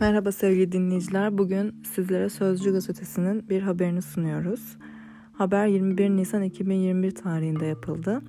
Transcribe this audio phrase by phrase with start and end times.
[0.00, 1.38] Merhaba sevgili dinleyiciler.
[1.38, 4.76] Bugün sizlere Sözcü Gazetesi'nin bir haberini sunuyoruz.
[5.32, 8.22] Haber 21 Nisan 2021 tarihinde yapıldı.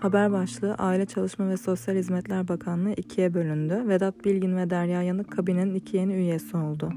[0.00, 3.84] Haber başlığı Aile Çalışma ve Sosyal Hizmetler Bakanlığı ikiye bölündü.
[3.88, 6.92] Vedat Bilgin ve Derya Yanık kabinenin iki yeni üyesi oldu.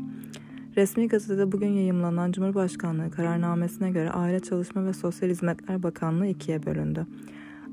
[0.77, 7.05] Resmi gazetede bugün yayımlanan Cumhurbaşkanlığı kararnamesine göre Aile Çalışma ve Sosyal Hizmetler Bakanlığı ikiye bölündü.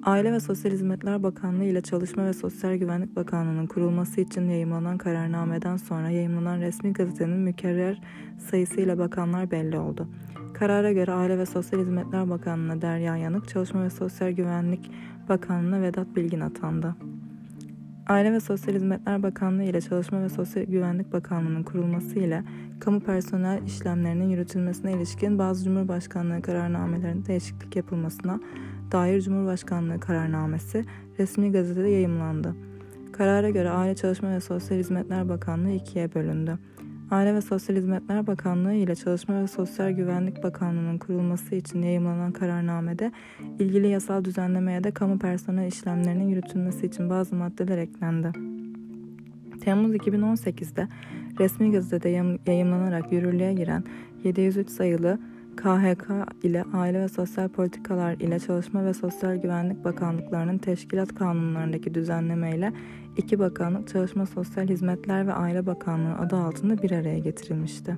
[0.05, 5.77] Aile ve Sosyal Hizmetler Bakanlığı ile Çalışma ve Sosyal Güvenlik Bakanlığı'nın kurulması için yayımlanan kararnameden
[5.77, 8.01] sonra yayımlanan resmi gazetenin mükerrer
[8.39, 10.09] sayısıyla bakanlar belli oldu.
[10.55, 14.91] Karara göre Aile ve Sosyal Hizmetler Bakanlığı'na Derya Yanık, Çalışma ve Sosyal Güvenlik
[15.29, 16.97] Bakanlığı'na Vedat Bilgin atandı.
[18.07, 22.45] Aile ve Sosyal Hizmetler Bakanlığı ile Çalışma ve Sosyal Güvenlik Bakanlığı'nın kurulması ile
[22.81, 28.41] kamu personel işlemlerinin yürütülmesine ilişkin bazı Cumhurbaşkanlığı kararnamelerinde değişiklik yapılmasına
[28.93, 30.85] dair Cumhurbaşkanlığı kararnamesi
[31.19, 32.55] resmi gazetede yayımlandı.
[33.13, 36.59] Karara göre Aile Çalışma ve Sosyal Hizmetler Bakanlığı ikiye bölündü.
[37.11, 43.13] Aile ve Sosyal Hizmetler Bakanlığı ile Çalışma ve Sosyal Güvenlik Bakanlığı'nın kurulması için yayımlanan kararnamede
[43.59, 48.33] ilgili yasal düzenlemeye de kamu personel işlemlerinin yürütülmesi için bazı maddeler eklendi.
[49.61, 50.89] Temmuz 2018'de
[51.41, 52.09] resmi gazetede
[52.47, 53.85] yayımlanarak yürürlüğe giren
[54.25, 55.19] 703 sayılı
[55.57, 56.11] KHK
[56.43, 62.73] ile Aile ve Sosyal Politikalar ile Çalışma ve Sosyal Güvenlik Bakanlıklarının teşkilat kanunlarındaki düzenlemeyle
[63.17, 67.97] iki bakanlık Çalışma Sosyal Hizmetler ve Aile Bakanlığı adı altında bir araya getirilmişti.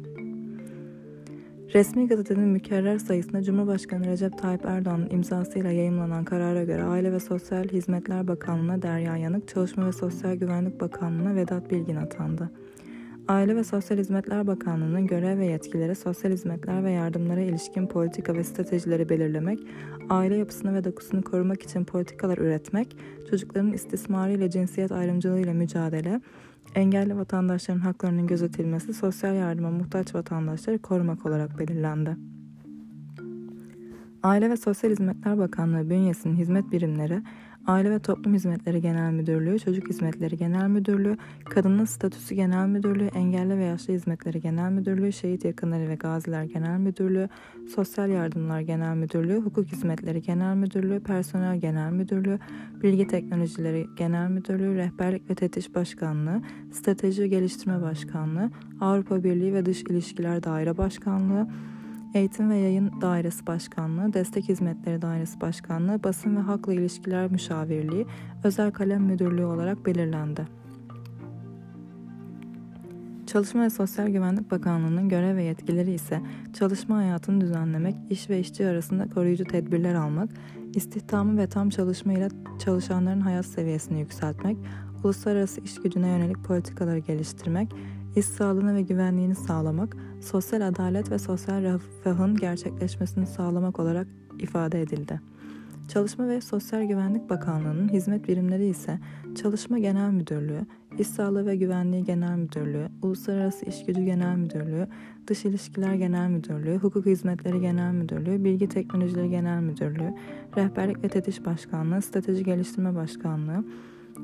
[1.74, 7.64] Resmi gazetenin mükerrer sayısında Cumhurbaşkanı Recep Tayyip Erdoğan'ın imzasıyla yayımlanan karara göre Aile ve Sosyal
[7.64, 12.50] Hizmetler Bakanlığı'na Derya Yanık, Çalışma ve Sosyal Güvenlik Bakanlığı'na Vedat Bilgin atandı.
[13.28, 18.44] Aile ve Sosyal Hizmetler Bakanlığı'nın görev ve yetkileri sosyal hizmetler ve yardımlara ilişkin politika ve
[18.44, 19.58] stratejileri belirlemek,
[20.10, 22.96] aile yapısını ve dokusunu korumak için politikalar üretmek,
[23.30, 26.20] çocukların istismarı ile cinsiyet ayrımcılığı ile mücadele,
[26.74, 32.16] engelli vatandaşların haklarının gözetilmesi, sosyal yardıma muhtaç vatandaşları korumak olarak belirlendi.
[34.22, 37.22] Aile ve Sosyal Hizmetler Bakanlığı bünyesinin hizmet birimleri
[37.66, 43.58] Aile ve Toplum Hizmetleri Genel Müdürlüğü, Çocuk Hizmetleri Genel Müdürlüğü, Kadının Statüsü Genel Müdürlüğü, Engelli
[43.58, 47.28] ve Yaşlı Hizmetleri Genel Müdürlüğü, Şehit Yakınları ve Gaziler Genel Müdürlüğü,
[47.74, 52.38] Sosyal Yardımlar Genel Müdürlüğü, Hukuk Hizmetleri Genel Müdürlüğü, Personel Genel Müdürlüğü,
[52.82, 58.50] Bilgi Teknolojileri Genel Müdürlüğü, Rehberlik ve Tetiş Başkanlığı, Strateji ve Geliştirme Başkanlığı,
[58.80, 61.48] Avrupa Birliği ve Dış İlişkiler Daire Başkanlığı,
[62.16, 68.06] Eğitim ve Yayın Dairesi Başkanlığı, Destek Hizmetleri Dairesi Başkanlığı, Basın ve Halkla İlişkiler Müşavirliği,
[68.44, 70.46] Özel Kalem Müdürlüğü olarak belirlendi.
[73.26, 76.20] Çalışma ve Sosyal Güvenlik Bakanlığı'nın görev ve yetkileri ise
[76.52, 80.30] çalışma hayatını düzenlemek, iş ve işçi arasında koruyucu tedbirler almak,
[80.74, 82.28] istihdamı ve tam çalışma ile
[82.64, 84.56] çalışanların hayat seviyesini yükseltmek,
[85.04, 87.72] uluslararası iş gücüne yönelik politikaları geliştirmek,
[88.16, 94.06] iş sağlığını ve güvenliğini sağlamak, sosyal adalet ve sosyal refahın gerçekleşmesini sağlamak olarak
[94.38, 95.20] ifade edildi.
[95.88, 98.98] Çalışma ve Sosyal Güvenlik Bakanlığı'nın hizmet birimleri ise
[99.42, 100.66] Çalışma Genel Müdürlüğü,
[100.98, 104.88] İş Sağlığı ve Güvenliği Genel Müdürlüğü, Uluslararası İş Gücü Genel Müdürlüğü,
[105.26, 110.14] Dış İlişkiler Genel Müdürlüğü, Hukuk Hizmetleri Genel Müdürlüğü, Bilgi Teknolojileri Genel Müdürlüğü,
[110.56, 113.64] Rehberlik ve Tetiş Başkanlığı, Strateji Geliştirme Başkanlığı,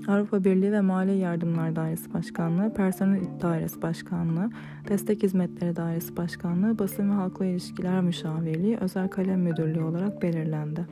[0.09, 4.51] Avrupa Birliği ve Mali Yardımlar Dairesi Başkanlığı, Personel Dairesi Başkanlığı,
[4.89, 10.87] Destek Hizmetleri Dairesi Başkanlığı, Basın ve Halkla İlişkiler Müşavirliği, Özel Kalem Müdürlüğü olarak belirlendi.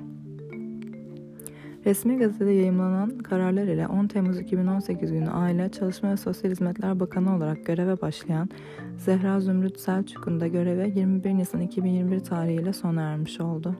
[1.87, 7.37] Resmi gazetede yayımlanan kararlar ile 10 Temmuz 2018 günü Aile, Çalışma ve Sosyal Hizmetler Bakanı
[7.37, 8.49] olarak göreve başlayan
[8.99, 13.77] Zehra Zümrüt Selçuk'un da göreve 21 Nisan 2021 tarihiyle sona ermiş oldu.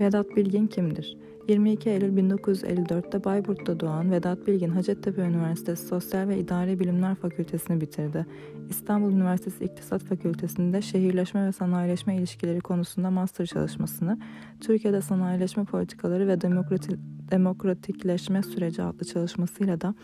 [0.00, 1.16] Vedat Bilgin kimdir?
[1.48, 8.26] 22 Eylül 1954'te Bayburt'ta doğan Vedat Bilgin Hacettepe Üniversitesi Sosyal ve İdari Bilimler Fakültesini bitirdi.
[8.70, 14.18] İstanbul Üniversitesi İktisat Fakültesinde şehirleşme ve sanayileşme ilişkileri konusunda master çalışmasını,
[14.60, 16.98] Türkiye'de sanayileşme politikaları ve demokrati,
[17.30, 19.94] demokratikleşme süreci adlı çalışmasıyla da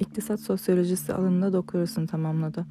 [0.00, 2.66] İktisat Sosyolojisi alanında doktorasını tamamladı.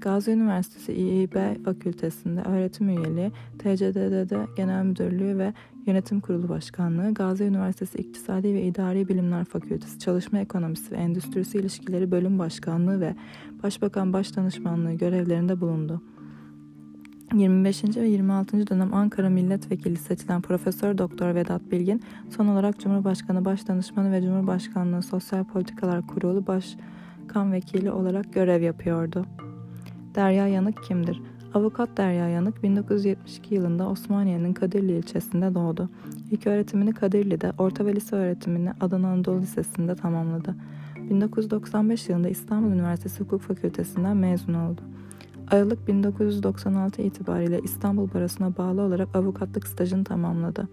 [0.00, 5.52] Gazi Üniversitesi İİB Fakültesinde öğretim üyeliği, TCDD'de Genel Müdürlüğü ve
[5.86, 12.10] Yönetim Kurulu Başkanlığı, Gazi Üniversitesi İktisadi ve İdari Bilimler Fakültesi Çalışma Ekonomisi ve Endüstrisi İlişkileri
[12.10, 13.14] Bölüm Başkanlığı ve
[13.62, 16.02] Başbakan Başdanışmanlığı görevlerinde bulundu.
[17.34, 17.84] 25.
[17.96, 18.66] ve 26.
[18.66, 22.02] dönem Ankara Milletvekili seçilen Profesör Doktor Vedat Bilgin,
[22.36, 29.26] son olarak Cumhurbaşkanı Başdanışmanı ve Cumhurbaşkanlığı Sosyal Politikalar Kurulu Başkan Vekili olarak görev yapıyordu.
[30.16, 31.22] Derya Yanık kimdir?
[31.54, 35.88] Avukat Derya Yanık 1972 yılında Osmaniye'nin Kadirli ilçesinde doğdu.
[36.30, 40.54] İlk öğretimini Kadirli'de, orta ve lise öğretimini Adana Anadolu Lisesi'nde tamamladı.
[41.10, 44.80] 1995 yılında İstanbul Üniversitesi Hukuk Fakültesinden mezun oldu.
[45.50, 50.68] Aralık 1996 itibariyle İstanbul Barosu'na bağlı olarak avukatlık stajını tamamladı.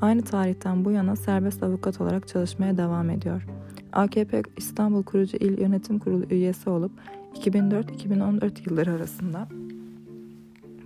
[0.00, 3.46] Aynı tarihten bu yana serbest avukat olarak çalışmaya devam ediyor.
[3.92, 6.92] AKP İstanbul Kurucu İl Yönetim Kurulu üyesi olup
[7.34, 9.48] 2004-2014 yılları arasında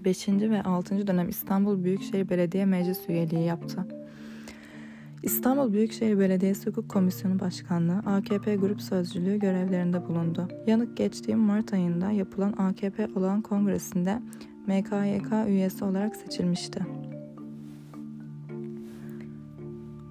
[0.05, 0.29] 5.
[0.29, 1.07] ve 6.
[1.07, 3.87] dönem İstanbul Büyükşehir Belediye Meclis üyeliği yaptı.
[5.23, 10.49] İstanbul Büyükşehir Belediyesi Hukuk Komisyonu Başkanlığı, AKP Grup Sözcülüğü görevlerinde bulundu.
[10.67, 14.23] Yanık geçtiğim Mart ayında yapılan AKP olan kongresinde
[14.67, 16.87] MKYK üyesi olarak seçilmişti.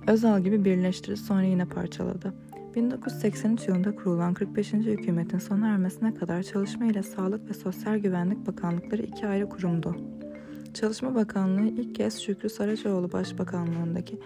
[0.07, 2.33] Özal gibi birleştirdi sonra yine parçaladı.
[2.75, 4.73] 1983 yılında kurulan 45.
[4.73, 9.95] hükümetin sona ermesine kadar Çalışma ile Sağlık ve Sosyal Güvenlik Bakanlıkları iki ayrı kurumdu.
[10.73, 14.19] Çalışma Bakanlığı ilk kez Şükrü Saraçoğlu Başbakanlığındaki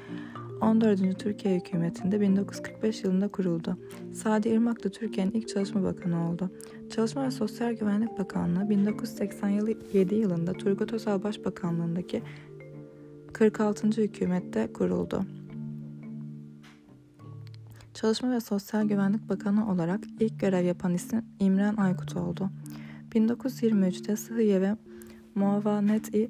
[0.61, 1.19] 14.
[1.19, 3.77] Türkiye hükümetinde 1945 yılında kuruldu.
[4.13, 6.49] Sadi Irmak da Türkiye'nin ilk Çalışma Bakanı oldu.
[6.95, 12.21] Çalışma ve Sosyal Güvenlik Bakanlığı 1987 yılında Turgut Özal Başbakanlığındaki
[13.33, 13.87] 46.
[13.87, 15.25] hükümette kuruldu.
[17.93, 22.49] Çalışma ve Sosyal Güvenlik Bakanı olarak ilk görev yapan isim İmren Aykut oldu.
[23.11, 24.75] 1923'te Sıhhiye ve
[25.35, 26.29] Muavanet-i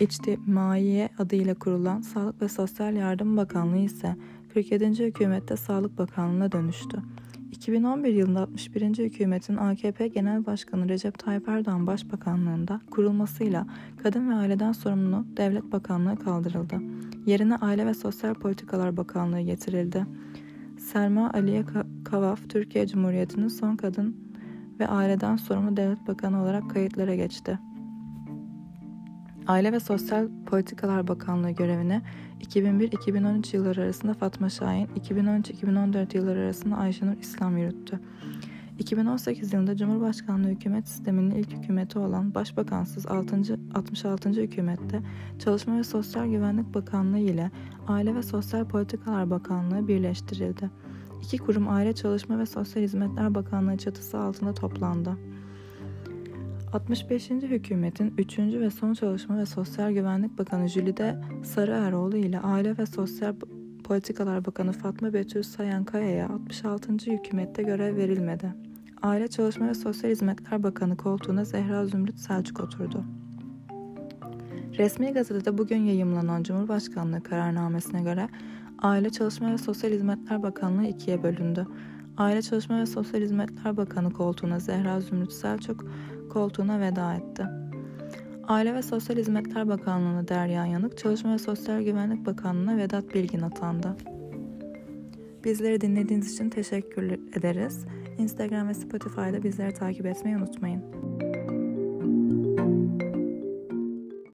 [0.00, 4.16] İçtimaiye adıyla kurulan Sağlık ve Sosyal Yardım Bakanlığı ise
[4.54, 5.06] 47.
[5.06, 7.02] hükümette Sağlık Bakanlığı'na dönüştü.
[7.52, 8.98] 2011 yılında 61.
[8.98, 13.66] hükümetin AKP Genel Başkanı Recep Tayyip Erdoğan Başbakanlığında kurulmasıyla
[14.02, 16.80] Kadın ve Aileden Sorumlu Devlet Bakanlığı kaldırıldı.
[17.26, 20.06] Yerine Aile ve Sosyal Politikalar Bakanlığı getirildi.
[20.84, 21.64] Selma Aliye
[22.04, 24.16] Kavaf, Türkiye Cumhuriyeti'nin son kadın
[24.80, 27.58] ve aileden sorumlu devlet bakanı olarak kayıtlara geçti.
[29.46, 32.02] Aile ve Sosyal Politikalar Bakanlığı görevine
[32.40, 38.00] 2001-2013 yılları arasında Fatma Şahin, 2013-2014 yılları arasında Ayşenur İslam yürüttü.
[38.78, 43.36] 2018 yılında Cumhurbaşkanlığı hükümet sisteminin ilk hükümeti olan Başbakansız 6.
[43.74, 44.28] 66.
[44.28, 45.00] hükümette
[45.38, 47.50] Çalışma ve Sosyal Güvenlik Bakanlığı ile
[47.88, 50.70] Aile ve Sosyal Politikalar Bakanlığı birleştirildi.
[51.22, 55.16] İki kurum Aile Çalışma ve Sosyal Hizmetler Bakanlığı çatısı altında toplandı.
[56.72, 57.30] 65.
[57.30, 58.38] hükümetin 3.
[58.38, 63.34] ve son Çalışma ve Sosyal Güvenlik Bakanı Jülide Sarıeroğlu ile Aile ve Sosyal
[63.84, 66.92] Politikalar Bakanı Fatma Betül Sayan Kaya'ya 66.
[66.92, 68.63] hükümette görev verilmedi.
[69.04, 73.04] Aile Çalışma ve Sosyal Hizmetler Bakanı koltuğuna Zehra Zümrüt Selçuk oturdu.
[74.78, 78.28] Resmi gazetede bugün yayımlanan Cumhurbaşkanlığı kararnamesine göre
[78.78, 81.66] Aile Çalışma ve Sosyal Hizmetler Bakanlığı ikiye bölündü.
[82.16, 85.84] Aile Çalışma ve Sosyal Hizmetler Bakanı koltuğuna Zehra Zümrüt Selçuk
[86.30, 87.46] koltuğuna veda etti.
[88.48, 93.96] Aile ve Sosyal Hizmetler Bakanlığı'na Derya Yanık, Çalışma ve Sosyal Güvenlik Bakanlığı'na Vedat Bilgin atandı.
[95.44, 97.86] Bizleri dinlediğiniz için teşekkür ederiz.
[98.18, 101.03] Instagram ve Spotify'da bizleri takip etmeyi unutmayın.